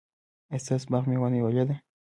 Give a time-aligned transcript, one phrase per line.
[0.51, 1.75] ایا ستاسو باغ مېوه نیولې ده؟